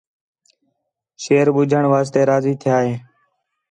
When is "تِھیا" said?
2.61-2.77